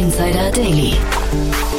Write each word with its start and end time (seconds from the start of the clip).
Insider 0.00 0.50
Daily. 0.52 0.94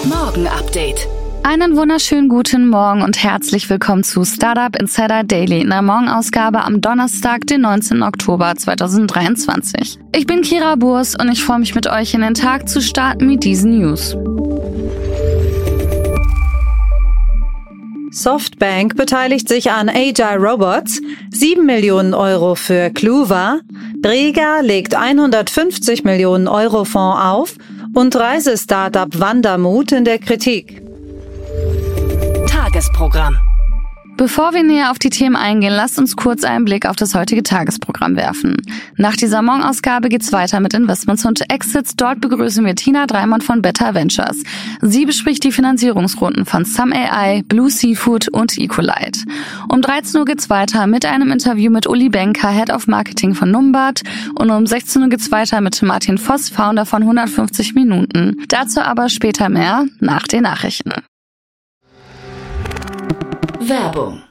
Morgen 0.03 0.45
Update. 0.45 1.07
Einen 1.41 1.75
wunderschönen 1.75 2.29
guten 2.29 2.67
Morgen 2.67 3.01
und 3.01 3.23
herzlich 3.23 3.67
willkommen 3.67 4.03
zu 4.03 4.23
Startup 4.25 4.79
Insider 4.79 5.23
Daily 5.23 5.61
in 5.61 5.71
der 5.71 5.81
Morgenausgabe 5.81 6.63
am 6.63 6.81
Donnerstag, 6.81 7.47
den 7.47 7.61
19. 7.61 8.03
Oktober 8.03 8.53
2023. 8.55 9.97
Ich 10.15 10.27
bin 10.27 10.43
Kira 10.43 10.75
Burs 10.75 11.15
und 11.19 11.31
ich 11.31 11.43
freue 11.43 11.57
mich 11.57 11.73
mit 11.73 11.87
euch 11.87 12.13
in 12.13 12.21
den 12.21 12.35
Tag 12.35 12.69
zu 12.69 12.79
starten 12.79 13.25
mit 13.25 13.43
diesen 13.43 13.79
News. 13.79 14.15
Softbank 18.11 18.97
beteiligt 18.97 19.49
sich 19.49 19.71
an 19.71 19.89
Agile 19.89 20.37
Robots, 20.37 21.01
7 21.31 21.65
Millionen 21.65 22.13
Euro 22.13 22.53
für 22.53 22.91
Kluva, 22.91 23.61
Dräger 24.01 24.63
legt 24.63 24.95
150 24.95 26.03
Millionen 26.03 26.47
Euro 26.47 26.85
Fonds 26.85 27.21
auf 27.21 27.55
und 27.93 28.15
Reisestartup 28.15 29.19
Wandermut 29.19 29.91
in 29.91 30.05
der 30.05 30.19
Kritik. 30.19 30.81
Tagesprogramm. 32.47 33.37
Bevor 34.17 34.53
wir 34.53 34.63
näher 34.63 34.91
auf 34.91 34.99
die 34.99 35.09
Themen 35.09 35.35
eingehen, 35.35 35.73
lasst 35.73 35.97
uns 35.97 36.15
kurz 36.15 36.43
einen 36.43 36.65
Blick 36.65 36.85
auf 36.85 36.95
das 36.95 37.15
heutige 37.15 37.43
Tagesprogramm 37.43 38.15
werfen. 38.15 38.57
Nach 38.95 39.15
dieser 39.15 39.41
Morgenausgabe 39.41 40.09
geht's 40.09 40.31
weiter 40.31 40.59
mit 40.59 40.73
Investments 40.73 41.25
und 41.25 41.49
Exits. 41.49 41.95
Dort 41.95 42.21
begrüßen 42.21 42.63
wir 42.63 42.75
Tina 42.75 43.07
Dreimann 43.07 43.41
von 43.41 43.61
Better 43.61 43.95
Ventures. 43.95 44.43
Sie 44.81 45.05
bespricht 45.05 45.43
die 45.43 45.51
Finanzierungsrunden 45.51 46.45
von 46.45 46.65
Some 46.65 46.95
AI, 46.95 47.43
Blue 47.47 47.69
Seafood 47.69 48.27
und 48.27 48.57
Ecolite. 48.57 49.21
Um 49.69 49.81
13 49.81 50.19
Uhr 50.19 50.25
geht's 50.25 50.49
weiter 50.49 50.85
mit 50.85 51.05
einem 51.05 51.31
Interview 51.31 51.71
mit 51.71 51.87
Uli 51.87 52.09
Benker, 52.09 52.49
Head 52.49 52.71
of 52.71 52.87
Marketing 52.87 53.33
von 53.33 53.49
Numbart. 53.49 54.01
Und 54.35 54.51
um 54.51 54.67
16 54.67 55.01
Uhr 55.01 55.09
geht's 55.09 55.31
weiter 55.31 55.61
mit 55.61 55.81
Martin 55.81 56.17
Voss, 56.17 56.49
Founder 56.49 56.85
von 56.85 57.01
150 57.01 57.73
Minuten. 57.73 58.37
Dazu 58.49 58.81
aber 58.81 59.09
später 59.09 59.49
mehr 59.49 59.85
nach 59.99 60.27
den 60.27 60.43
Nachrichten. 60.43 60.93
Werbung. 63.71 64.30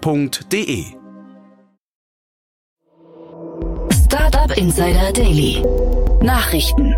www.startup.de. 0.00 0.84
Startup 4.04 4.56
Insider 4.56 5.12
Daily. 5.12 5.62
Nachrichten. 6.22 6.94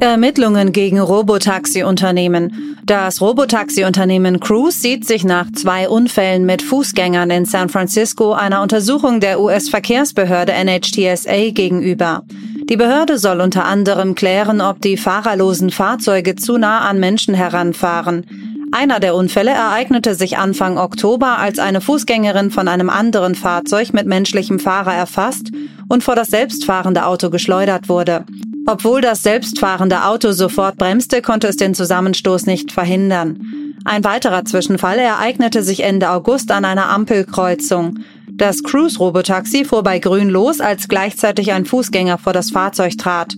Ermittlungen 0.00 0.72
gegen 0.72 1.00
Robotaxi-Unternehmen. 1.00 2.76
Das 2.84 3.20
Robotaxi-Unternehmen 3.20 4.40
Cruise 4.40 4.78
sieht 4.78 5.06
sich 5.06 5.24
nach 5.24 5.50
zwei 5.52 5.88
Unfällen 5.88 6.44
mit 6.44 6.62
Fußgängern 6.62 7.30
in 7.30 7.44
San 7.46 7.68
Francisco 7.68 8.32
einer 8.32 8.60
Untersuchung 8.60 9.20
der 9.20 9.40
US-Verkehrsbehörde 9.40 10.52
NHTSA 10.52 11.50
gegenüber. 11.50 12.22
Die 12.68 12.76
Behörde 12.76 13.18
soll 13.18 13.40
unter 13.40 13.64
anderem 13.64 14.14
klären, 14.14 14.60
ob 14.60 14.80
die 14.80 14.96
fahrerlosen 14.96 15.70
Fahrzeuge 15.70 16.34
zu 16.34 16.58
nah 16.58 16.80
an 16.80 16.98
Menschen 16.98 17.34
heranfahren. 17.34 18.53
Einer 18.76 18.98
der 18.98 19.14
Unfälle 19.14 19.52
ereignete 19.52 20.16
sich 20.16 20.36
Anfang 20.36 20.78
Oktober, 20.78 21.38
als 21.38 21.60
eine 21.60 21.80
Fußgängerin 21.80 22.50
von 22.50 22.66
einem 22.66 22.90
anderen 22.90 23.36
Fahrzeug 23.36 23.92
mit 23.92 24.08
menschlichem 24.08 24.58
Fahrer 24.58 24.92
erfasst 24.92 25.52
und 25.88 26.02
vor 26.02 26.16
das 26.16 26.26
selbstfahrende 26.26 27.06
Auto 27.06 27.30
geschleudert 27.30 27.88
wurde. 27.88 28.24
Obwohl 28.66 29.00
das 29.00 29.22
selbstfahrende 29.22 30.04
Auto 30.04 30.32
sofort 30.32 30.76
bremste, 30.76 31.22
konnte 31.22 31.46
es 31.46 31.54
den 31.54 31.72
Zusammenstoß 31.72 32.46
nicht 32.46 32.72
verhindern. 32.72 33.38
Ein 33.84 34.02
weiterer 34.02 34.44
Zwischenfall 34.44 34.98
ereignete 34.98 35.62
sich 35.62 35.84
Ende 35.84 36.10
August 36.10 36.50
an 36.50 36.64
einer 36.64 36.88
Ampelkreuzung. 36.88 38.00
Das 38.36 38.64
Cruise-Robotaxi 38.64 39.64
fuhr 39.64 39.84
bei 39.84 40.00
Grün 40.00 40.28
los, 40.28 40.60
als 40.60 40.88
gleichzeitig 40.88 41.52
ein 41.52 41.66
Fußgänger 41.66 42.18
vor 42.18 42.32
das 42.32 42.50
Fahrzeug 42.50 42.98
trat. 42.98 43.36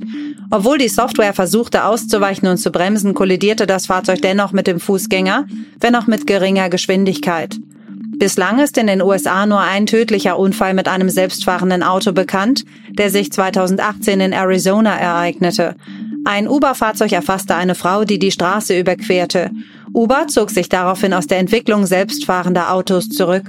Obwohl 0.50 0.78
die 0.78 0.88
Software 0.88 1.34
versuchte 1.34 1.84
auszuweichen 1.84 2.48
und 2.48 2.56
zu 2.56 2.70
bremsen, 2.70 3.12
kollidierte 3.12 3.66
das 3.66 3.86
Fahrzeug 3.86 4.22
dennoch 4.22 4.52
mit 4.52 4.66
dem 4.66 4.80
Fußgänger, 4.80 5.46
wenn 5.80 5.94
auch 5.96 6.06
mit 6.06 6.26
geringer 6.26 6.70
Geschwindigkeit. 6.70 7.58
Bislang 8.16 8.58
ist 8.58 8.78
in 8.78 8.86
den 8.86 9.02
USA 9.02 9.44
nur 9.44 9.60
ein 9.60 9.84
tödlicher 9.84 10.38
Unfall 10.38 10.72
mit 10.72 10.88
einem 10.88 11.10
selbstfahrenden 11.10 11.82
Auto 11.82 12.12
bekannt, 12.12 12.64
der 12.92 13.10
sich 13.10 13.30
2018 13.30 14.20
in 14.20 14.32
Arizona 14.32 14.96
ereignete. 14.96 15.74
Ein 16.24 16.48
Uber-Fahrzeug 16.48 17.12
erfasste 17.12 17.54
eine 17.54 17.74
Frau, 17.74 18.04
die 18.04 18.18
die 18.18 18.30
Straße 18.30 18.78
überquerte. 18.78 19.50
Uber 19.92 20.28
zog 20.28 20.50
sich 20.50 20.70
daraufhin 20.70 21.12
aus 21.12 21.26
der 21.26 21.38
Entwicklung 21.38 21.84
selbstfahrender 21.84 22.72
Autos 22.72 23.10
zurück. 23.10 23.44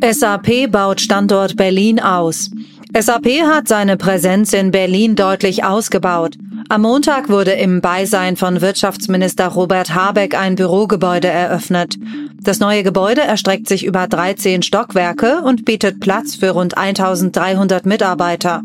SAP 0.00 0.70
baut 0.70 1.00
Standort 1.00 1.56
Berlin 1.56 1.98
aus. 1.98 2.50
SAP 2.96 3.42
hat 3.42 3.66
seine 3.66 3.96
Präsenz 3.96 4.52
in 4.52 4.70
Berlin 4.70 5.16
deutlich 5.16 5.64
ausgebaut. 5.64 6.36
Am 6.68 6.82
Montag 6.82 7.28
wurde 7.28 7.52
im 7.52 7.80
Beisein 7.80 8.36
von 8.36 8.60
Wirtschaftsminister 8.60 9.48
Robert 9.48 9.94
Habeck 9.94 10.38
ein 10.38 10.54
Bürogebäude 10.54 11.26
eröffnet. 11.28 11.96
Das 12.40 12.60
neue 12.60 12.84
Gebäude 12.84 13.22
erstreckt 13.22 13.66
sich 13.68 13.84
über 13.84 14.06
13 14.06 14.62
Stockwerke 14.62 15.42
und 15.42 15.64
bietet 15.64 15.98
Platz 15.98 16.36
für 16.36 16.50
rund 16.50 16.78
1300 16.78 17.84
Mitarbeiter. 17.84 18.62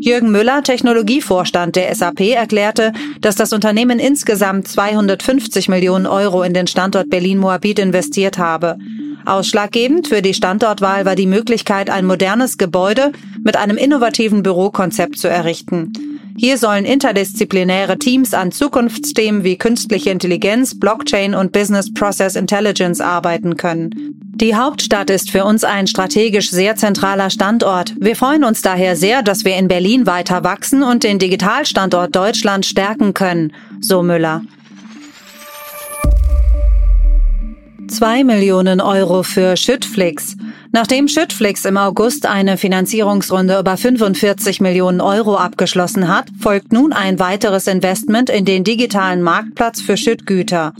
Jürgen 0.00 0.30
Müller, 0.30 0.62
Technologievorstand 0.62 1.76
der 1.76 1.94
SAP, 1.94 2.20
erklärte, 2.20 2.92
dass 3.20 3.36
das 3.36 3.52
Unternehmen 3.52 3.98
insgesamt 3.98 4.68
250 4.68 5.68
Millionen 5.68 6.06
Euro 6.06 6.42
in 6.42 6.54
den 6.54 6.66
Standort 6.66 7.10
Berlin-Moabit 7.10 7.78
investiert 7.78 8.38
habe. 8.38 8.78
Ausschlaggebend 9.24 10.08
für 10.08 10.20
die 10.20 10.34
Standortwahl 10.34 11.06
war 11.06 11.14
die 11.14 11.26
Möglichkeit, 11.26 11.88
ein 11.88 12.04
modernes 12.04 12.58
Gebäude 12.58 13.12
mit 13.42 13.56
einem 13.56 13.76
innovativen 13.76 14.42
Bürokonzept 14.42 15.18
zu 15.18 15.28
errichten. 15.28 15.92
Hier 16.36 16.58
sollen 16.58 16.84
interdisziplinäre 16.84 17.98
Teams 17.98 18.34
an 18.34 18.50
Zukunftsthemen 18.50 19.44
wie 19.44 19.56
künstliche 19.56 20.10
Intelligenz, 20.10 20.78
Blockchain 20.78 21.34
und 21.34 21.52
Business 21.52 21.94
Process 21.94 22.34
Intelligence 22.34 23.00
arbeiten 23.00 23.56
können. 23.56 24.20
Die 24.36 24.56
Hauptstadt 24.56 25.10
ist 25.10 25.30
für 25.30 25.44
uns 25.44 25.62
ein 25.62 25.86
strategisch 25.86 26.50
sehr 26.50 26.74
zentraler 26.74 27.30
Standort. 27.30 27.94
Wir 28.00 28.16
freuen 28.16 28.42
uns 28.42 28.62
daher 28.62 28.96
sehr, 28.96 29.22
dass 29.22 29.44
wir 29.44 29.56
in 29.56 29.68
Berlin 29.68 30.06
weiter 30.06 30.42
wachsen 30.42 30.82
und 30.82 31.04
den 31.04 31.20
Digitalstandort 31.20 32.16
Deutschland 32.16 32.66
stärken 32.66 33.14
können, 33.14 33.52
so 33.80 34.02
Müller. 34.02 34.42
2 37.86 38.24
Millionen 38.24 38.80
Euro 38.80 39.22
für 39.22 39.56
Schüttflix. 39.56 40.36
Nachdem 40.74 41.06
Schüttflix 41.06 41.64
im 41.66 41.76
August 41.76 42.26
eine 42.26 42.56
Finanzierungsrunde 42.56 43.60
über 43.60 43.76
45 43.76 44.60
Millionen 44.60 45.00
Euro 45.00 45.36
abgeschlossen 45.36 46.08
hat, 46.08 46.26
folgt 46.40 46.72
nun 46.72 46.92
ein 46.92 47.20
weiteres 47.20 47.68
Investment 47.68 48.28
in 48.28 48.44
den 48.44 48.64
digitalen 48.64 49.22
Marktplatz 49.22 49.80
für 49.80 49.96
Schüttgüter. 49.96 50.72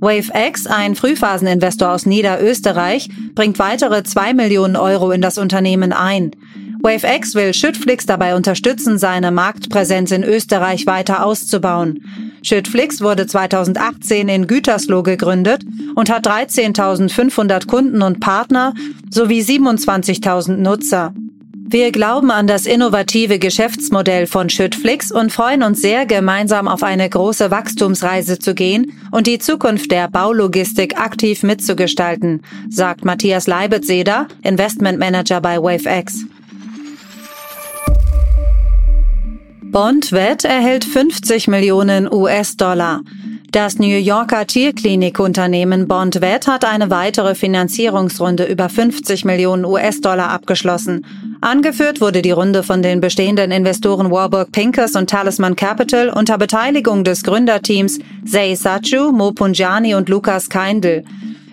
WaveX, 0.00 0.66
ein 0.66 0.94
Frühphaseninvestor 0.94 1.90
aus 1.90 2.06
Niederösterreich, 2.06 3.10
bringt 3.34 3.58
weitere 3.58 4.02
2 4.02 4.32
Millionen 4.32 4.74
Euro 4.74 5.10
in 5.10 5.20
das 5.20 5.36
Unternehmen 5.36 5.92
ein. 5.92 6.30
WaveX 6.82 7.34
will 7.34 7.52
Schüttflix 7.52 8.06
dabei 8.06 8.34
unterstützen, 8.34 8.96
seine 8.96 9.32
Marktpräsenz 9.32 10.12
in 10.12 10.24
Österreich 10.24 10.86
weiter 10.86 11.26
auszubauen. 11.26 12.21
Schüttflix 12.42 13.00
wurde 13.00 13.26
2018 13.26 14.28
in 14.28 14.46
Gütersloh 14.46 15.02
gegründet 15.02 15.64
und 15.94 16.10
hat 16.10 16.26
13.500 16.26 17.66
Kunden 17.66 18.02
und 18.02 18.20
Partner 18.20 18.74
sowie 19.10 19.42
27.000 19.42 20.56
Nutzer. 20.56 21.14
Wir 21.72 21.90
glauben 21.90 22.30
an 22.30 22.46
das 22.46 22.66
innovative 22.66 23.38
Geschäftsmodell 23.38 24.26
von 24.26 24.50
Schüttflix 24.50 25.10
und 25.10 25.32
freuen 25.32 25.62
uns 25.62 25.80
sehr, 25.80 26.04
gemeinsam 26.04 26.68
auf 26.68 26.82
eine 26.82 27.08
große 27.08 27.50
Wachstumsreise 27.50 28.38
zu 28.38 28.54
gehen 28.54 28.92
und 29.10 29.26
die 29.26 29.38
Zukunft 29.38 29.90
der 29.90 30.08
Baulogistik 30.08 31.00
aktiv 31.00 31.42
mitzugestalten, 31.42 32.42
sagt 32.68 33.06
Matthias 33.06 33.46
Leibetzeder, 33.46 34.28
Investmentmanager 34.42 35.40
bei 35.40 35.56
WaveX. 35.56 36.26
Bondvet 39.72 40.44
erhält 40.44 40.84
50 40.84 41.48
Millionen 41.48 42.06
US-Dollar. 42.12 43.00
Das 43.52 43.78
New 43.78 43.86
Yorker 43.96 44.46
Tierklinikunternehmen 44.46 45.88
Bondvet 45.88 46.46
hat 46.46 46.66
eine 46.66 46.90
weitere 46.90 47.34
Finanzierungsrunde 47.34 48.44
über 48.44 48.68
50 48.68 49.24
Millionen 49.24 49.64
US-Dollar 49.64 50.28
abgeschlossen. 50.28 51.06
Angeführt 51.40 52.02
wurde 52.02 52.20
die 52.20 52.32
Runde 52.32 52.62
von 52.62 52.82
den 52.82 53.00
bestehenden 53.00 53.50
Investoren 53.50 54.10
Warburg 54.10 54.52
Pincus 54.52 54.94
und 54.94 55.08
Talisman 55.08 55.56
Capital 55.56 56.10
unter 56.10 56.36
Beteiligung 56.36 57.02
des 57.02 57.22
Gründerteams 57.22 57.98
Zay 58.26 58.54
Sachu, 58.54 59.10
Mo 59.10 59.32
Punjani 59.32 59.94
und 59.94 60.10
Lukas 60.10 60.50
Keindl. 60.50 61.02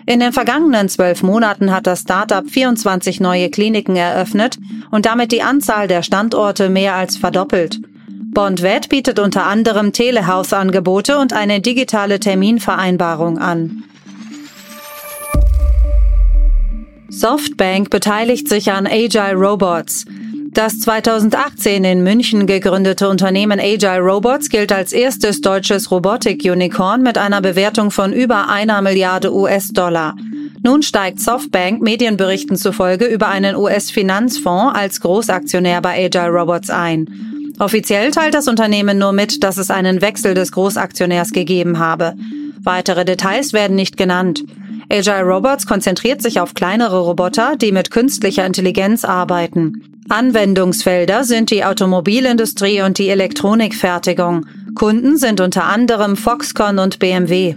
In 0.04 0.20
den 0.20 0.34
vergangenen 0.34 0.90
zwölf 0.90 1.22
Monaten 1.22 1.72
hat 1.72 1.86
das 1.86 2.00
Startup 2.00 2.46
24 2.46 3.20
neue 3.20 3.48
Kliniken 3.48 3.96
eröffnet 3.96 4.58
und 4.90 5.06
damit 5.06 5.32
die 5.32 5.40
Anzahl 5.40 5.88
der 5.88 6.02
Standorte 6.02 6.68
mehr 6.68 6.96
als 6.96 7.16
verdoppelt. 7.16 7.80
Bondvet 8.32 8.88
bietet 8.88 9.18
unter 9.18 9.46
anderem 9.46 9.92
Telehouse-Angebote 9.92 11.18
und 11.18 11.32
eine 11.32 11.60
digitale 11.60 12.20
Terminvereinbarung 12.20 13.38
an. 13.38 13.82
Softbank 17.08 17.90
beteiligt 17.90 18.48
sich 18.48 18.70
an 18.70 18.86
Agile 18.86 19.34
Robots. 19.34 20.04
Das 20.52 20.78
2018 20.78 21.82
in 21.82 22.04
München 22.04 22.46
gegründete 22.46 23.08
Unternehmen 23.08 23.58
Agile 23.58 23.98
Robots 23.98 24.48
gilt 24.48 24.72
als 24.72 24.92
erstes 24.92 25.40
deutsches 25.40 25.90
Robotik-Unicorn 25.90 27.02
mit 27.02 27.18
einer 27.18 27.40
Bewertung 27.40 27.90
von 27.90 28.12
über 28.12 28.48
einer 28.48 28.80
Milliarde 28.80 29.34
US-Dollar. 29.34 30.14
Nun 30.62 30.82
steigt 30.82 31.20
Softbank 31.20 31.82
Medienberichten 31.82 32.56
zufolge 32.56 33.06
über 33.06 33.28
einen 33.28 33.56
US-Finanzfonds 33.56 34.78
als 34.78 35.00
Großaktionär 35.00 35.80
bei 35.80 36.04
Agile 36.04 36.28
Robots 36.28 36.70
ein. 36.70 37.29
Offiziell 37.60 38.10
teilt 38.10 38.32
das 38.32 38.48
Unternehmen 38.48 38.96
nur 38.96 39.12
mit, 39.12 39.44
dass 39.44 39.58
es 39.58 39.70
einen 39.70 40.00
Wechsel 40.00 40.32
des 40.32 40.50
Großaktionärs 40.50 41.30
gegeben 41.32 41.78
habe. 41.78 42.14
Weitere 42.62 43.04
Details 43.04 43.52
werden 43.52 43.76
nicht 43.76 43.98
genannt. 43.98 44.42
Agile 44.90 45.22
Robots 45.22 45.66
konzentriert 45.66 46.22
sich 46.22 46.40
auf 46.40 46.54
kleinere 46.54 47.00
Roboter, 47.00 47.56
die 47.56 47.70
mit 47.70 47.90
künstlicher 47.90 48.46
Intelligenz 48.46 49.04
arbeiten. 49.04 49.82
Anwendungsfelder 50.08 51.22
sind 51.24 51.50
die 51.50 51.62
Automobilindustrie 51.62 52.80
und 52.80 52.96
die 52.96 53.10
Elektronikfertigung. 53.10 54.46
Kunden 54.74 55.18
sind 55.18 55.42
unter 55.42 55.64
anderem 55.64 56.16
Foxconn 56.16 56.78
und 56.78 56.98
BMW. 56.98 57.56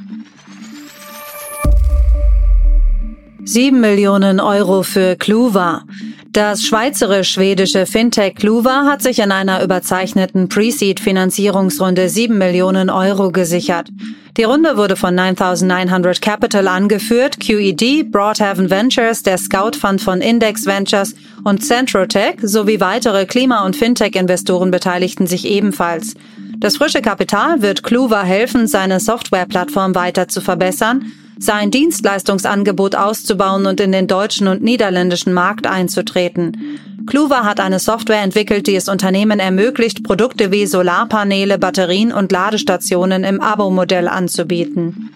7 3.45 3.77
Millionen 3.81 4.39
Euro 4.39 4.83
für 4.83 5.17
Kluva. 5.17 5.83
Das 6.31 6.63
schweizerisch-schwedische 6.63 7.85
Fintech 7.85 8.35
Kluva 8.35 8.85
hat 8.85 9.01
sich 9.01 9.19
in 9.19 9.33
einer 9.33 9.61
überzeichneten 9.61 10.47
Pre-Seed-Finanzierungsrunde 10.47 12.07
7 12.07 12.37
Millionen 12.37 12.89
Euro 12.89 13.31
gesichert. 13.31 13.89
Die 14.37 14.45
Runde 14.45 14.77
wurde 14.77 14.95
von 14.95 15.13
9900 15.13 16.21
Capital 16.21 16.69
angeführt, 16.69 17.39
QED, 17.41 18.09
Broadhaven 18.11 18.69
Ventures, 18.69 19.23
der 19.23 19.37
Scout 19.37 19.77
Fund 19.77 20.01
von 20.01 20.21
Index 20.21 20.65
Ventures 20.65 21.13
und 21.43 21.65
Centrotech 21.65 22.37
sowie 22.41 22.79
weitere 22.79 23.25
Klima- 23.25 23.65
und 23.65 23.75
Fintech-Investoren 23.75 24.71
beteiligten 24.71 25.27
sich 25.27 25.45
ebenfalls. 25.45 26.13
Das 26.59 26.77
frische 26.77 27.01
Kapital 27.01 27.61
wird 27.61 27.83
Kluva 27.83 28.23
helfen, 28.23 28.67
seine 28.67 29.01
Softwareplattform 29.01 29.95
weiter 29.95 30.29
zu 30.29 30.39
verbessern 30.39 31.11
sein 31.37 31.71
Dienstleistungsangebot 31.71 32.95
auszubauen 32.95 33.65
und 33.65 33.79
in 33.79 33.91
den 33.91 34.07
deutschen 34.07 34.47
und 34.47 34.61
niederländischen 34.61 35.33
Markt 35.33 35.67
einzutreten. 35.67 36.79
Kluva 37.05 37.43
hat 37.43 37.59
eine 37.59 37.79
Software 37.79 38.21
entwickelt, 38.21 38.67
die 38.67 38.75
es 38.75 38.87
Unternehmen 38.87 39.39
ermöglicht, 39.39 40.03
Produkte 40.03 40.51
wie 40.51 40.65
Solarpaneele, 40.65 41.57
Batterien 41.57 42.13
und 42.13 42.31
Ladestationen 42.31 43.23
im 43.23 43.41
Abo-Modell 43.41 44.07
anzubieten. 44.07 45.09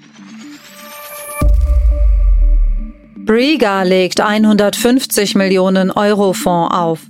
Briga 3.15 3.83
legt 3.83 4.21
150 4.21 5.35
Millionen 5.35 5.91
Euro 5.91 6.33
Fonds 6.33 6.73
auf. 6.73 7.01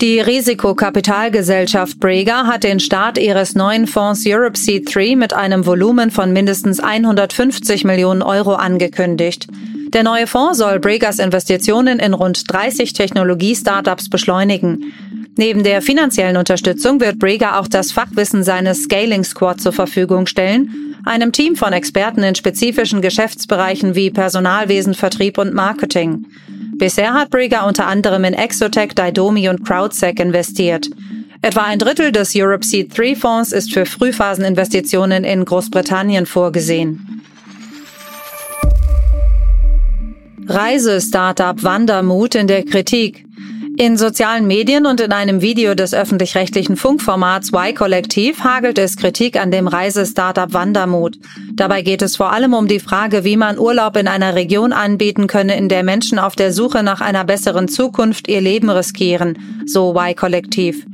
Die 0.00 0.20
Risikokapitalgesellschaft 0.20 2.00
Brega 2.00 2.46
hat 2.46 2.64
den 2.64 2.80
Start 2.80 3.18
ihres 3.18 3.54
neuen 3.54 3.86
Fonds 3.86 4.24
Europe 4.26 4.58
Seed 4.58 4.92
3 4.92 5.16
mit 5.16 5.32
einem 5.32 5.64
Volumen 5.66 6.10
von 6.10 6.32
mindestens 6.32 6.80
150 6.80 7.84
Millionen 7.84 8.22
Euro 8.22 8.54
angekündigt. 8.54 9.46
Der 9.92 10.02
neue 10.02 10.26
Fonds 10.26 10.58
soll 10.58 10.80
Bregas 10.80 11.18
Investitionen 11.18 11.98
in 11.98 12.14
rund 12.14 12.50
30 12.52 12.94
Technologie-Startups 12.94 14.08
beschleunigen. 14.08 14.92
Neben 15.36 15.62
der 15.62 15.82
finanziellen 15.82 16.36
Unterstützung 16.36 17.00
wird 17.00 17.18
Brega 17.18 17.58
auch 17.58 17.68
das 17.68 17.92
Fachwissen 17.92 18.42
seines 18.42 18.84
Scaling 18.84 19.24
Squad 19.24 19.60
zur 19.60 19.72
Verfügung 19.72 20.26
stellen, 20.26 20.96
einem 21.04 21.32
Team 21.32 21.56
von 21.56 21.72
Experten 21.72 22.22
in 22.22 22.34
spezifischen 22.34 23.02
Geschäftsbereichen 23.02 23.94
wie 23.94 24.10
Personalwesen, 24.10 24.94
Vertrieb 24.94 25.38
und 25.38 25.54
Marketing. 25.54 26.26
Bisher 26.82 27.14
hat 27.14 27.30
Brigger 27.30 27.64
unter 27.64 27.86
anderem 27.86 28.24
in 28.24 28.34
Exotech, 28.34 28.94
Didomi 28.96 29.48
und 29.48 29.64
CrowdSec 29.64 30.18
investiert. 30.18 30.90
Etwa 31.40 31.62
ein 31.62 31.78
Drittel 31.78 32.10
des 32.10 32.34
Europe 32.34 32.66
Seed 32.66 32.98
3 32.98 33.14
Fonds 33.14 33.52
ist 33.52 33.72
für 33.72 33.86
Frühphaseninvestitionen 33.86 35.22
in 35.22 35.44
Großbritannien 35.44 36.26
vorgesehen. 36.26 37.22
Reise-Startup 40.48 41.62
Wandermut 41.62 42.34
in 42.34 42.48
der 42.48 42.64
Kritik. 42.64 43.26
In 43.78 43.96
sozialen 43.96 44.46
Medien 44.46 44.84
und 44.84 45.00
in 45.00 45.12
einem 45.12 45.40
Video 45.40 45.74
des 45.74 45.94
öffentlich-rechtlichen 45.94 46.76
Funkformats 46.76 47.52
Y-Kollektiv 47.52 48.40
hagelt 48.44 48.78
es 48.78 48.96
Kritik 48.96 49.40
an 49.40 49.50
dem 49.50 49.66
Reisestartup 49.66 50.52
Wandermut. 50.52 51.18
Dabei 51.54 51.80
geht 51.80 52.02
es 52.02 52.16
vor 52.16 52.32
allem 52.32 52.52
um 52.52 52.68
die 52.68 52.80
Frage, 52.80 53.24
wie 53.24 53.36
man 53.36 53.58
Urlaub 53.58 53.96
in 53.96 54.08
einer 54.08 54.34
Region 54.34 54.72
anbieten 54.72 55.26
könne, 55.26 55.56
in 55.56 55.68
der 55.70 55.84
Menschen 55.84 56.18
auf 56.18 56.36
der 56.36 56.52
Suche 56.52 56.82
nach 56.82 57.00
einer 57.00 57.24
besseren 57.24 57.66
Zukunft 57.66 58.28
ihr 58.28 58.42
Leben 58.42 58.68
riskieren, 58.68 59.38
so 59.66 59.94
Y-Kollektiv. 59.96 60.84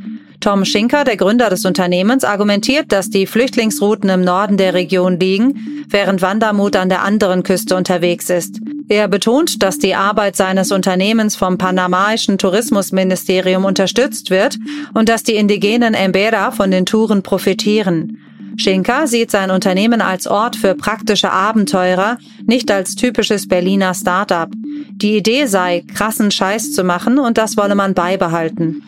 Tom 0.40 0.64
Schinker, 0.64 1.02
der 1.02 1.16
Gründer 1.16 1.50
des 1.50 1.64
Unternehmens, 1.64 2.22
argumentiert, 2.22 2.92
dass 2.92 3.10
die 3.10 3.26
Flüchtlingsrouten 3.26 4.08
im 4.08 4.20
Norden 4.20 4.56
der 4.56 4.72
Region 4.72 5.18
liegen, 5.18 5.84
während 5.88 6.22
Wandermut 6.22 6.76
an 6.76 6.88
der 6.88 7.02
anderen 7.02 7.42
Küste 7.42 7.74
unterwegs 7.74 8.30
ist. 8.30 8.60
Er 8.88 9.08
betont, 9.08 9.62
dass 9.62 9.78
die 9.78 9.96
Arbeit 9.96 10.36
seines 10.36 10.70
Unternehmens 10.70 11.34
vom 11.34 11.58
panamaischen 11.58 12.38
Tourismusministerium 12.38 13.64
unterstützt 13.64 14.30
wird 14.30 14.58
und 14.94 15.08
dass 15.08 15.24
die 15.24 15.34
indigenen 15.34 15.94
Embera 15.94 16.52
von 16.52 16.70
den 16.70 16.86
Touren 16.86 17.22
profitieren. 17.22 18.18
Schinker 18.56 19.06
sieht 19.06 19.30
sein 19.30 19.50
Unternehmen 19.50 20.00
als 20.00 20.26
Ort 20.26 20.56
für 20.56 20.74
praktische 20.74 21.30
Abenteurer, 21.30 22.18
nicht 22.46 22.70
als 22.70 22.94
typisches 22.94 23.46
Berliner 23.46 23.92
Start-up. 23.92 24.50
Die 24.92 25.16
Idee 25.16 25.46
sei, 25.46 25.84
krassen 25.94 26.30
Scheiß 26.30 26.72
zu 26.72 26.82
machen 26.82 27.18
und 27.18 27.38
das 27.38 27.56
wolle 27.56 27.74
man 27.74 27.94
beibehalten. 27.94 28.82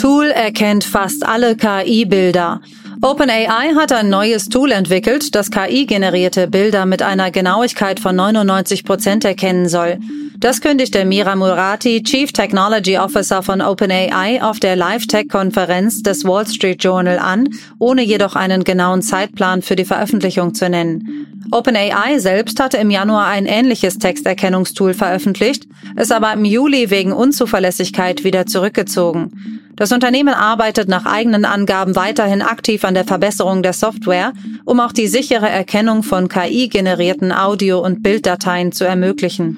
Tool 0.00 0.30
erkennt 0.30 0.82
fast 0.82 1.26
alle 1.26 1.56
KI-Bilder. 1.56 2.62
OpenAI 3.02 3.74
hat 3.74 3.92
ein 3.92 4.08
neues 4.08 4.48
Tool 4.48 4.72
entwickelt, 4.72 5.34
das 5.34 5.50
KI-generierte 5.50 6.48
Bilder 6.48 6.86
mit 6.86 7.02
einer 7.02 7.30
Genauigkeit 7.30 8.00
von 8.00 8.16
99 8.16 8.84
Prozent 8.86 9.26
erkennen 9.26 9.68
soll. 9.68 9.98
Das 10.38 10.62
kündigte 10.62 11.04
Mira 11.04 11.36
Murati, 11.36 12.02
Chief 12.02 12.32
Technology 12.32 12.96
Officer 12.96 13.42
von 13.42 13.60
OpenAI, 13.60 14.42
auf 14.42 14.58
der 14.58 14.74
Live-Tech-Konferenz 14.74 16.02
des 16.02 16.24
Wall 16.24 16.46
Street 16.46 16.82
Journal 16.82 17.18
an, 17.18 17.50
ohne 17.78 18.00
jedoch 18.00 18.36
einen 18.36 18.64
genauen 18.64 19.02
Zeitplan 19.02 19.60
für 19.60 19.76
die 19.76 19.84
Veröffentlichung 19.84 20.54
zu 20.54 20.70
nennen. 20.70 21.26
OpenAI 21.50 22.18
selbst 22.18 22.60
hatte 22.60 22.76
im 22.76 22.90
Januar 22.90 23.26
ein 23.26 23.46
ähnliches 23.46 23.98
Texterkennungstool 23.98 24.94
veröffentlicht, 24.94 25.66
es 25.96 26.10
aber 26.10 26.32
im 26.32 26.44
Juli 26.44 26.90
wegen 26.90 27.12
Unzuverlässigkeit 27.12 28.24
wieder 28.24 28.46
zurückgezogen. 28.46 29.60
Das 29.74 29.92
Unternehmen 29.92 30.34
arbeitet 30.34 30.88
nach 30.88 31.06
eigenen 31.06 31.44
Angaben 31.44 31.96
weiterhin 31.96 32.42
aktiv 32.42 32.84
an 32.84 32.94
der 32.94 33.04
Verbesserung 33.04 33.62
der 33.62 33.72
Software, 33.72 34.34
um 34.64 34.78
auch 34.78 34.92
die 34.92 35.08
sichere 35.08 35.48
Erkennung 35.48 36.02
von 36.02 36.28
KI-generierten 36.28 37.32
Audio- 37.32 37.80
und 37.80 38.02
Bilddateien 38.02 38.72
zu 38.72 38.84
ermöglichen. 38.84 39.56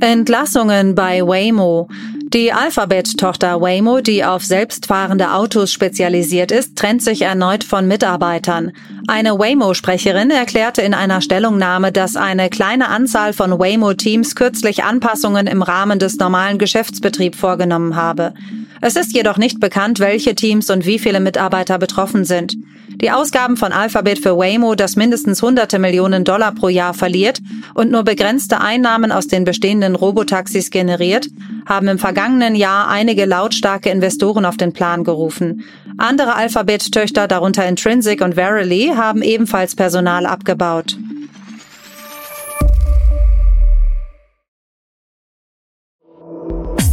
Entlassungen 0.00 0.94
bei 0.94 1.22
Waymo. 1.22 1.88
Die 2.30 2.52
Alphabet-Tochter 2.52 3.60
Waymo, 3.60 4.00
die 4.00 4.24
auf 4.24 4.44
selbstfahrende 4.44 5.30
Autos 5.30 5.72
spezialisiert 5.72 6.50
ist, 6.50 6.76
trennt 6.76 7.00
sich 7.00 7.22
erneut 7.22 7.62
von 7.62 7.86
Mitarbeitern. 7.86 8.72
Eine 9.06 9.38
Waymo-Sprecherin 9.38 10.32
erklärte 10.32 10.82
in 10.82 10.92
einer 10.92 11.20
Stellungnahme, 11.20 11.92
dass 11.92 12.16
eine 12.16 12.50
kleine 12.50 12.88
Anzahl 12.88 13.32
von 13.32 13.60
Waymo-Teams 13.60 14.34
kürzlich 14.34 14.82
Anpassungen 14.82 15.46
im 15.46 15.62
Rahmen 15.62 16.00
des 16.00 16.16
normalen 16.16 16.58
Geschäftsbetriebs 16.58 17.38
vorgenommen 17.38 17.94
habe. 17.94 18.34
Es 18.80 18.96
ist 18.96 19.14
jedoch 19.14 19.36
nicht 19.36 19.60
bekannt, 19.60 20.00
welche 20.00 20.34
Teams 20.34 20.68
und 20.68 20.84
wie 20.84 20.98
viele 20.98 21.20
Mitarbeiter 21.20 21.78
betroffen 21.78 22.24
sind. 22.24 22.56
Die 22.98 23.10
Ausgaben 23.10 23.58
von 23.58 23.72
Alphabet 23.72 24.18
für 24.20 24.38
Waymo, 24.38 24.74
das 24.74 24.96
mindestens 24.96 25.42
hunderte 25.42 25.78
Millionen 25.78 26.24
Dollar 26.24 26.52
pro 26.52 26.68
Jahr 26.68 26.94
verliert 26.94 27.40
und 27.74 27.90
nur 27.90 28.04
begrenzte 28.04 28.62
Einnahmen 28.62 29.12
aus 29.12 29.28
den 29.28 29.44
bestehenden 29.44 29.94
Robotaxis 29.94 30.70
generiert, 30.70 31.28
haben 31.66 31.88
im 31.88 31.98
vergangenen 31.98 32.54
Jahr 32.54 32.88
einige 32.88 33.26
lautstarke 33.26 33.90
Investoren 33.90 34.46
auf 34.46 34.56
den 34.56 34.72
Plan 34.72 35.04
gerufen. 35.04 35.64
Andere 35.98 36.36
Alphabet-Töchter, 36.36 37.28
darunter 37.28 37.68
Intrinsic 37.68 38.22
und 38.22 38.34
Verily, 38.34 38.92
haben 38.96 39.20
ebenfalls 39.20 39.76
Personal 39.76 40.24
abgebaut. 40.24 40.96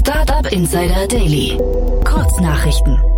Startup 0.02 0.52
Insider 0.52 1.08
Daily. 1.08 1.58
Kurznachrichten. 2.04 3.13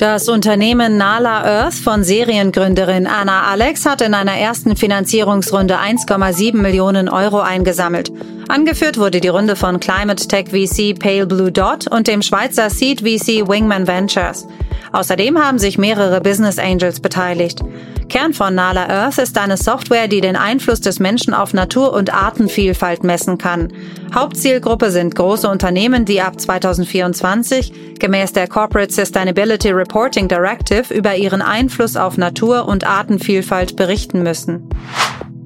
Das 0.00 0.30
Unternehmen 0.30 0.96
Nala 0.96 1.44
Earth 1.44 1.74
von 1.74 2.04
Seriengründerin 2.04 3.06
Anna 3.06 3.42
Alex 3.50 3.84
hat 3.84 4.00
in 4.00 4.14
einer 4.14 4.32
ersten 4.32 4.74
Finanzierungsrunde 4.74 5.76
1,7 5.78 6.56
Millionen 6.56 7.10
Euro 7.10 7.40
eingesammelt. 7.40 8.10
Angeführt 8.50 8.98
wurde 8.98 9.20
die 9.20 9.28
Runde 9.28 9.54
von 9.54 9.78
Climate 9.78 10.26
Tech 10.26 10.48
VC 10.48 10.98
Pale 10.98 11.24
Blue 11.24 11.52
Dot 11.52 11.86
und 11.86 12.08
dem 12.08 12.20
Schweizer 12.20 12.68
Seed 12.68 13.02
VC 13.02 13.48
Wingman 13.48 13.86
Ventures. 13.86 14.48
Außerdem 14.90 15.38
haben 15.38 15.60
sich 15.60 15.78
mehrere 15.78 16.20
Business 16.20 16.58
Angels 16.58 16.98
beteiligt. 16.98 17.60
Kern 18.08 18.34
von 18.34 18.56
Nala 18.56 18.88
Earth 18.88 19.18
ist 19.18 19.38
eine 19.38 19.56
Software, 19.56 20.08
die 20.08 20.20
den 20.20 20.34
Einfluss 20.34 20.80
des 20.80 20.98
Menschen 20.98 21.32
auf 21.32 21.54
Natur- 21.54 21.92
und 21.92 22.12
Artenvielfalt 22.12 23.04
messen 23.04 23.38
kann. 23.38 23.72
Hauptzielgruppe 24.12 24.90
sind 24.90 25.14
große 25.14 25.48
Unternehmen, 25.48 26.04
die 26.04 26.20
ab 26.20 26.40
2024 26.40 28.00
gemäß 28.00 28.32
der 28.32 28.48
Corporate 28.48 28.92
Sustainability 28.92 29.70
Reporting 29.70 30.26
Directive 30.26 30.92
über 30.92 31.14
ihren 31.14 31.40
Einfluss 31.40 31.96
auf 31.96 32.18
Natur- 32.18 32.66
und 32.66 32.84
Artenvielfalt 32.84 33.76
berichten 33.76 34.24
müssen. 34.24 34.68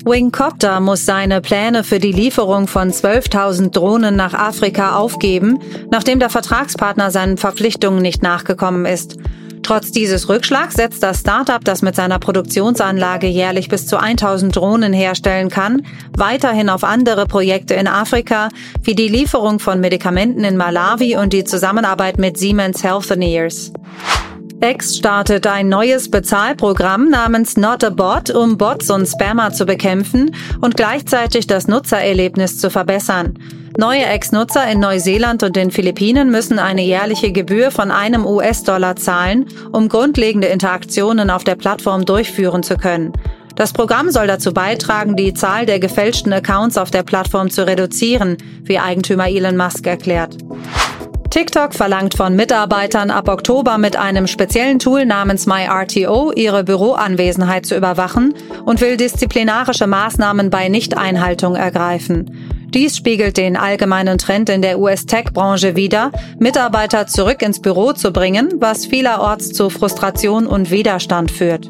Wingcopter 0.07 0.81
muss 0.81 1.07
seine 1.07 1.41
Pläne 1.41 1.83
für 1.83 1.99
die 1.99 2.13
Lieferung 2.13 2.69
von 2.69 2.91
12.000 2.91 3.71
Drohnen 3.71 4.17
nach 4.17 4.35
Afrika 4.35 4.97
aufgeben, 4.97 5.59
nachdem 5.91 6.19
der 6.19 6.29
Vertragspartner 6.29 7.11
seinen 7.11 7.39
Verpflichtungen 7.39 8.03
nicht 8.03 8.23
nachgekommen 8.23 8.85
ist. 8.85 9.17
Trotz 9.63 9.93
dieses 9.93 10.29
Rückschlags 10.29 10.75
setzt 10.75 11.03
das 11.03 11.21
Startup, 11.21 11.65
das 11.65 11.81
mit 11.81 11.97
seiner 11.97 12.19
Produktionsanlage 12.19 13.29
jährlich 13.29 13.69
bis 13.69 13.87
zu 13.87 13.99
1000 13.99 14.55
Drohnen 14.55 14.93
herstellen 14.93 15.49
kann, 15.49 15.87
weiterhin 16.15 16.69
auf 16.69 16.85
andere 16.85 17.25
Projekte 17.25 17.73
in 17.73 17.89
Afrika, 17.89 18.51
wie 18.83 18.95
die 18.95 19.09
Lieferung 19.09 19.59
von 19.59 19.81
Medikamenten 19.81 20.45
in 20.45 20.59
Malawi 20.59 21.17
und 21.17 21.33
die 21.33 21.45
Zusammenarbeit 21.45 22.19
mit 22.19 22.37
Siemens 22.37 22.85
Healthineers. 22.85 23.73
X 24.64 24.97
startet 24.97 25.47
ein 25.47 25.68
neues 25.68 26.11
Bezahlprogramm 26.11 27.11
namens 27.11 27.59
Not 27.59 27.85
a 27.85 27.90
Bot, 27.90 28.30
um 28.30 28.56
Bots 28.56 28.88
und 28.88 29.06
Spammer 29.06 29.52
zu 29.52 29.66
bekämpfen 29.66 30.35
und 30.62 30.75
gleichzeitig 30.75 31.47
das 31.47 31.68
Nutzererlebnis 31.68 32.56
zu 32.56 32.71
verbessern. 32.71 33.38
Neue 33.76 34.06
Ex-Nutzer 34.06 34.66
in 34.71 34.80
Neuseeland 34.80 35.42
und 35.42 35.54
den 35.54 35.71
Philippinen 35.71 36.30
müssen 36.30 36.59
eine 36.59 36.83
jährliche 36.83 37.30
Gebühr 37.30 37.71
von 37.71 37.90
einem 37.90 38.25
US-Dollar 38.25 38.97
zahlen, 38.97 39.47
um 39.71 39.90
grundlegende 39.90 40.47
Interaktionen 40.47 41.28
auf 41.28 41.44
der 41.44 41.56
Plattform 41.56 42.06
durchführen 42.06 42.62
zu 42.62 42.78
können. 42.78 43.12
Das 43.56 43.75
Programm 43.75 44.11
soll 44.11 44.28
dazu 44.28 44.54
beitragen, 44.54 45.14
die 45.14 45.35
Zahl 45.35 45.66
der 45.66 45.78
gefälschten 45.78 46.33
Accounts 46.33 46.78
auf 46.78 46.90
der 46.90 47.02
Plattform 47.02 47.50
zu 47.50 47.66
reduzieren, 47.66 48.38
wie 48.62 48.78
Eigentümer 48.78 49.28
Elon 49.28 49.59
Musk 49.59 49.87
erklärt. 49.87 50.38
TikTok 51.35 51.75
verlangt 51.75 52.14
von 52.14 52.37
Mitarbeitern 52.37 53.11
ab 53.11 53.29
Oktober 53.29 53.76
mit 53.76 53.97
einem 53.97 54.29
speziellen 54.29 54.79
Tool 54.79 55.05
namens 55.05 55.47
MyRTO 55.47 56.31
ihre 56.31 56.62
Büroanwesenheit 56.62 57.67
zu 57.67 57.76
überwachen 57.76 58.35
und 58.64 58.81
will 58.81 58.97
disziplinarische 58.97 59.88
Maßnahmen 59.88 60.49
bei 60.49 60.69
Nichteinhaltung 60.69 61.57
ergreifen. 61.57 62.69
Dies 62.69 62.97
spiegelt 62.97 63.37
den 63.37 63.57
allgemeinen 63.57 64.17
Trend 64.17 64.49
in 64.49 64.62
der 64.62 64.79
US-Tech-Branche 64.79 65.75
wider, 65.75 66.12
Mitarbeiter 66.38 67.09
zurück 67.09 67.43
ins 67.43 67.61
Büro 67.61 67.95
zu 67.95 68.12
bringen, 68.12 68.55
was 68.61 68.87
vielerorts 68.87 69.53
zu 69.53 69.71
Frustration 69.71 70.47
und 70.47 70.71
Widerstand 70.71 71.33
führt. 71.33 71.69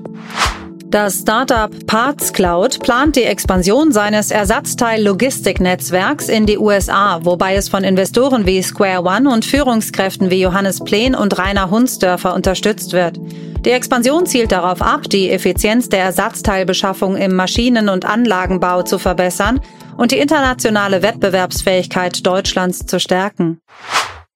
Das 0.94 1.22
Startup 1.22 1.70
Parts 1.88 2.32
Cloud 2.32 2.78
plant 2.78 3.16
die 3.16 3.24
Expansion 3.24 3.90
seines 3.90 4.30
Ersatzteil-Logistiknetzwerks 4.30 6.28
in 6.28 6.46
die 6.46 6.56
USA, 6.56 7.18
wobei 7.24 7.56
es 7.56 7.68
von 7.68 7.82
Investoren 7.82 8.46
wie 8.46 8.62
Square 8.62 9.02
One 9.02 9.28
und 9.28 9.44
Führungskräften 9.44 10.30
wie 10.30 10.40
Johannes 10.40 10.78
Plen 10.78 11.16
und 11.16 11.36
Rainer 11.36 11.68
Hunsdörfer 11.68 12.32
unterstützt 12.32 12.92
wird. 12.92 13.18
Die 13.64 13.72
Expansion 13.72 14.24
zielt 14.24 14.52
darauf 14.52 14.80
ab, 14.80 15.10
die 15.10 15.30
Effizienz 15.30 15.88
der 15.88 16.04
Ersatzteilbeschaffung 16.04 17.16
im 17.16 17.34
Maschinen- 17.34 17.88
und 17.88 18.04
Anlagenbau 18.04 18.82
zu 18.82 19.00
verbessern 19.00 19.60
und 19.96 20.12
die 20.12 20.18
internationale 20.18 21.02
Wettbewerbsfähigkeit 21.02 22.24
Deutschlands 22.24 22.86
zu 22.86 23.00
stärken. 23.00 23.58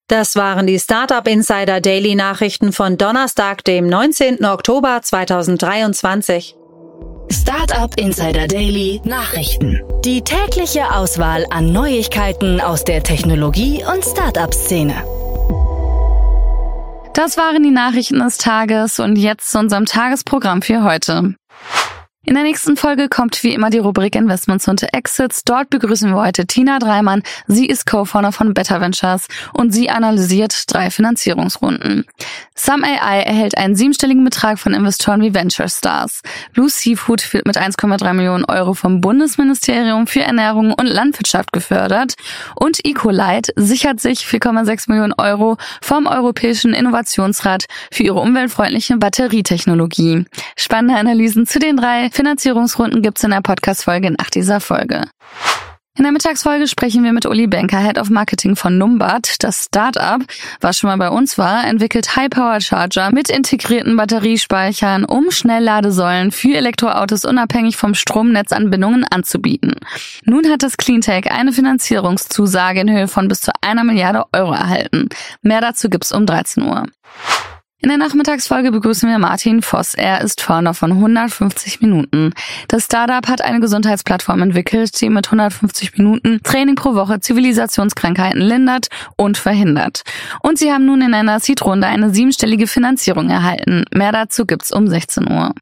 Das 0.09 0.37
waren 0.37 0.67
die 0.67 0.79
Startup 0.79 1.29
Insider 1.29 1.83
Daily 1.83 2.15
Nachrichten 2.15 2.73
von 2.73 2.97
Donnerstag, 2.97 3.63
dem 3.65 3.87
19. 3.87 4.43
Oktober 4.43 5.01
2023. 5.03 6.57
Startup 7.31 7.95
Insider 8.01 8.49
Daily 8.49 9.03
Nachrichten. 9.05 9.83
Die 10.07 10.23
tägliche 10.23 10.95
Auswahl 10.95 11.45
an 11.51 11.75
Neuigkeiten 11.75 12.59
aus 12.59 12.85
der 12.85 13.03
Technologie- 13.03 13.85
und 13.85 14.03
Startup-Szene. 14.03 14.95
Das 17.13 17.37
waren 17.37 17.63
die 17.63 17.71
Nachrichten 17.71 18.21
des 18.21 18.39
Tages 18.39 19.01
und 19.01 19.17
jetzt 19.17 19.51
zu 19.51 19.59
unserem 19.59 19.85
Tagesprogramm 19.85 20.63
für 20.63 20.85
heute. 20.85 21.35
In 22.25 22.35
der 22.35 22.43
nächsten 22.43 22.77
Folge 22.77 23.09
kommt 23.09 23.45
wie 23.45 23.55
immer 23.55 23.71
die 23.71 23.79
Rubrik 23.79 24.17
Investments 24.17 24.67
und 24.67 24.93
Exits. 24.93 25.45
Dort 25.45 25.71
begrüßen 25.71 26.11
wir 26.11 26.17
heute 26.17 26.47
Tina 26.47 26.81
Dreimann. 26.81 27.23
Sie 27.47 27.67
ist 27.67 27.87
Co-Founder 27.87 28.33
von 28.33 28.55
Better 28.55 28.81
Ventures 28.81 29.29
und 29.53 29.73
sie 29.73 29.89
analysiert 29.89 30.65
drei 30.67 30.91
Finanzierungsrunden. 30.91 32.05
Some 32.57 32.85
AI 32.85 33.21
erhält 33.21 33.57
einen 33.57 33.77
siebenstelligen 33.77 34.25
Betrag 34.25 34.59
von 34.59 34.75
Investoren 34.75 35.23
wie 35.23 35.33
Venture 35.33 35.69
Stars. 35.69 36.23
Blue 36.53 36.69
Seafood 36.69 37.33
wird 37.33 37.47
mit 37.47 37.57
1,3 37.57 38.13
Millionen 38.13 38.45
Euro 38.47 38.75
vom 38.75 39.01
Bundesministerium 39.01 40.09
für 40.09 40.23
Ernährung 40.23 40.75
und 40.75 40.87
Landwirtschaft 40.87 41.53
gefördert 41.53 42.15
und 42.57 42.85
Ecolite 42.85 43.53
sichert 43.55 44.01
sich 44.01 44.25
4,6 44.25 44.91
Millionen 44.91 45.15
Euro 45.19 45.57
vom 45.81 46.07
Europäischen 46.07 46.75
Innovationsrat 46.75 47.67
für 47.93 48.03
ihre 48.03 48.19
umweltfreundliche 48.19 48.97
Batterietechnologie. 48.97 50.25
Spannende 50.57 50.97
Analysen 50.97 51.47
zu 51.47 51.61
den 51.61 51.77
drei 51.77 52.08
Finanzierungsrunden 52.13 53.03
gibt's 53.03 53.25
in 53.25 53.31
der 53.31 53.41
Podcast-Folge 53.41 54.11
nach 54.11 54.31
dieser 54.31 54.61
Folge. 54.61 55.03
In 55.99 56.05
der 56.05 56.13
Mittagsfolge 56.13 56.69
sprechen 56.69 57.03
wir 57.03 57.13
mit 57.13 57.27
Uli 57.27 57.49
Benker, 57.49 57.81
Head 57.81 57.99
of 57.99 58.09
Marketing 58.09 58.55
von 58.55 58.79
Numbat. 58.79 59.35
Das 59.41 59.65
Startup, 59.65 60.21
was 60.61 60.79
schon 60.79 60.91
mal 60.91 60.97
bei 60.97 61.11
uns 61.11 61.39
war, 61.39 61.67
entwickelt 61.67 62.15
High-Power-Charger 62.15 63.11
mit 63.11 63.29
integrierten 63.29 63.97
Batteriespeichern, 63.97 65.05
um 65.05 65.33
Schnellladesäulen 65.33 66.31
für 66.31 66.57
Elektroautos 66.57 67.25
unabhängig 67.25 67.77
vom 67.77 67.95
Stromnetzanbindungen 67.95 69.07
anzubieten. 69.11 69.75
Nun 70.25 70.49
hat 70.49 70.63
das 70.63 70.77
Cleantech 70.77 71.33
eine 71.33 71.53
Finanzierungszusage 71.53 72.79
in 72.79 72.93
Höhe 72.93 73.09
von 73.09 73.27
bis 73.27 73.41
zu 73.41 73.51
einer 73.61 73.83
Milliarde 73.83 74.23
Euro 74.33 74.53
erhalten. 74.53 75.09
Mehr 75.43 75.61
dazu 75.61 75.91
gibt's 75.91 76.13
um 76.13 76.27
13 76.27 76.63
Uhr. 76.63 76.85
In 77.81 77.91
der 77.91 77.99
Nachmittagsfolge 77.99 78.73
begrüßen 78.73 79.09
wir 79.09 79.21
Martin 79.21 79.63
Voss. 79.63 79.95
Er 79.95 80.21
ist 80.21 80.41
Founder 80.41 80.75
von 80.75 80.91
150 80.91 81.81
Minuten. 81.81 82.33
Das 82.67 82.87
Startup 82.87 83.29
hat 83.29 83.41
eine 83.41 83.61
Gesundheitsplattform 83.61 84.43
entwickelt, 84.43 85.01
die 85.01 85.09
mit 85.09 85.29
150 85.29 85.97
Minuten 85.97 86.41
Training 86.43 86.75
pro 86.75 86.97
Woche 86.97 87.21
Zivilisationskrankheiten 87.21 88.41
lindert 88.41 88.89
und 89.17 89.39
verhindert. 89.39 90.03
Und 90.43 90.59
sie 90.59 90.73
haben 90.73 90.87
nun 90.87 91.03
in 91.03 91.15
einer 91.15 91.39
Seed-Runde 91.39 91.87
eine 91.87 92.13
siebenstellige 92.13 92.67
Finanzierung 92.67 93.31
erhalten. 93.31 93.85
Mehr 93.95 94.11
dazu 94.11 94.45
gibt's 94.45 94.73
um 94.73 94.89
16 94.89 95.31
Uhr. 95.31 95.55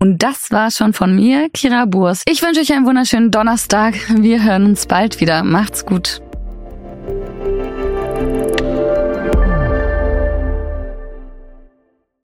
Und 0.00 0.24
das 0.24 0.50
war 0.50 0.72
schon 0.72 0.94
von 0.94 1.14
mir, 1.14 1.48
Kira 1.50 1.84
Burs. 1.84 2.22
Ich 2.28 2.42
wünsche 2.42 2.60
euch 2.60 2.72
einen 2.72 2.86
wunderschönen 2.86 3.30
Donnerstag. 3.30 3.94
Wir 4.08 4.42
hören 4.42 4.64
uns 4.64 4.86
bald 4.86 5.20
wieder. 5.20 5.44
Macht's 5.44 5.86
gut. 5.86 6.20